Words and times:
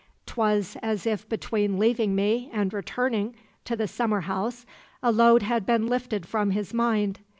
'Twas 0.25 0.75
as 0.81 1.05
if 1.05 1.29
between 1.29 1.77
leaving 1.77 2.15
me 2.15 2.49
and 2.51 2.73
returning 2.73 3.35
to 3.63 3.75
the 3.75 3.87
summer 3.87 4.21
house 4.21 4.65
a 5.03 5.11
load 5.11 5.43
had 5.43 5.63
been 5.63 5.85
lifted 5.85 6.25
from 6.25 6.49
his 6.49 6.73
mind. 6.73 7.19